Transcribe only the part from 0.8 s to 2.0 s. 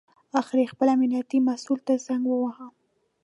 امنیتي مسوول ته